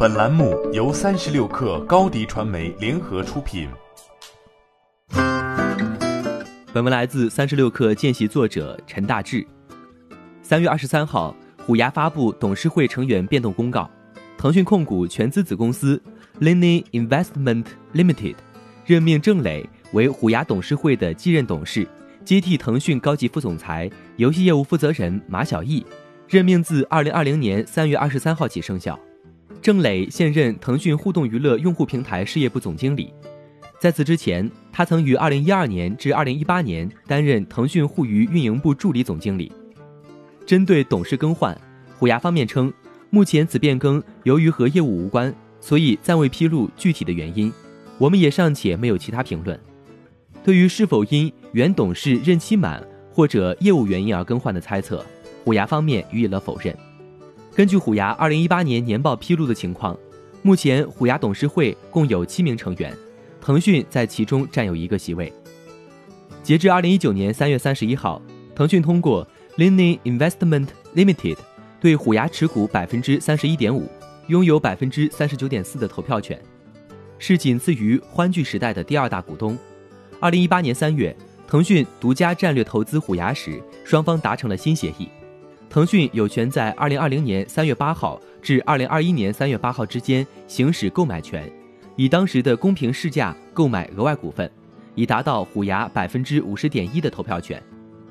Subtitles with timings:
[0.00, 3.68] 本栏目由三十六氪高低传媒联合出品。
[6.72, 9.44] 本文来自三十六氪见习作者陈大志。
[10.40, 11.34] 三月二十三号，
[11.66, 13.90] 虎牙发布董事会成员变动公告，
[14.36, 16.00] 腾讯控股全资子公司
[16.38, 18.36] Linny Investment Limited
[18.86, 21.84] 任命郑磊为虎牙董事会的继任董事，
[22.24, 25.84] 接替腾讯高级副总裁、游戏业务负责人马晓艺，
[26.28, 28.96] 任命自二零二零年三月二十三号起生效。
[29.68, 33.12] 郑磊现任腾讯互动娱乐用户平台事业部总经理。
[33.78, 39.52] 在此之前，他曾于二零一二年至二零一八年担任腾讯互娱运营部助理总经理。
[40.46, 41.54] 针对董事更换，
[41.98, 42.72] 虎牙方面称，
[43.10, 47.52] 目前此变更由于和业务无关，所以暂未披露具体的原因。
[47.98, 49.60] 我们也尚且没有其他评论。
[50.42, 55.04] 对于是否因原董事任期满或者业务原因而更换的猜测，
[55.44, 56.74] 虎牙方面予以了否认。
[57.58, 59.98] 根据虎牙二零一八年年报披露的情况，
[60.42, 62.96] 目前虎牙董事会共有七名成员。
[63.40, 65.32] 腾讯在其中占有一个席位。
[66.40, 68.22] 截至二零一九年三月三十一号，
[68.54, 71.36] 腾讯通过 Linny Investment Limited
[71.80, 73.90] 对虎牙持股百分之三十一点五，
[74.28, 76.40] 拥有百分之三十九点四的投票权，
[77.18, 79.58] 是仅次于欢聚时代的第二大股东。
[80.20, 81.12] 二零一八年三月，
[81.48, 85.08] 腾讯独家战略投资虎牙时，双方达成了新协议，
[85.70, 91.50] 腾讯有权在二零二零年三月八号至二零二一年三月八号之间行使购买权。
[91.94, 94.50] 以当时的公平市价购买额外股份，
[94.94, 97.62] 以达到虎牙百分之五十点一的投票权。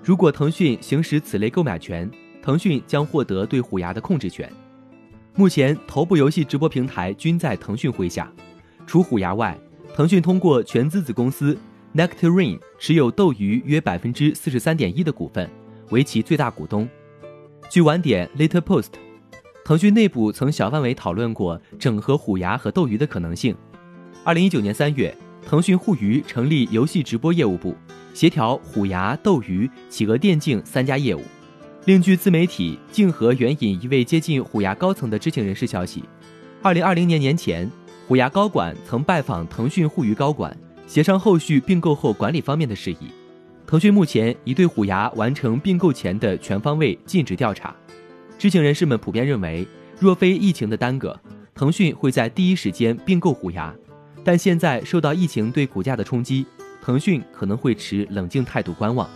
[0.04, 2.10] 如果腾讯行使此类购买权，
[2.44, 4.52] 腾讯将获得对虎牙的控制权。
[5.34, 8.32] 目前，头部游戏直播平台均在腾讯麾下。
[8.86, 9.58] 除虎牙外，
[9.96, 11.58] 腾讯通过全资子公司
[11.96, 15.50] Nectarine 持有斗鱼约百分之四十三点一的股份，
[15.90, 16.88] 为其最大股东。
[17.70, 18.92] 据晚点 Later Post，
[19.66, 23.54] 腾讯内部曾小范围讨论过整合虎牙和斗鱼的可能性。
[24.24, 25.14] 二零一九年三月，
[25.46, 27.76] 腾讯互娱成立游戏直播业务部，
[28.14, 31.22] 协调虎牙、斗鱼、企鹅电竞三家业务。
[31.84, 36.06] 另据自媒体竞合援引一位接近虎牙高层的知情人士消息，
[36.62, 37.70] 二零二零年年前，
[38.08, 40.56] 虎牙高管曾拜访腾讯互娱高管，
[40.88, 43.12] 协商后续并购后管理方面的事宜。
[43.68, 47.76] 腾讯目前已对虎牙完成并购前的全方位尽职调查。
[48.38, 49.68] 知情人士们普遍认为，
[50.00, 51.20] 若非疫情的耽搁，
[51.54, 53.76] 腾讯会在第一时间并购虎牙。
[54.24, 56.46] 但现在受到疫情对股价的冲击，
[56.82, 59.10] 腾讯可能会持冷静态度观望。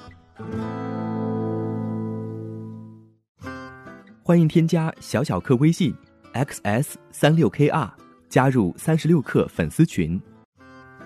[4.21, 5.95] 欢迎添加小小客微信
[6.33, 7.89] xs 三六 kr
[8.27, 10.21] 加入三十六氪粉丝群。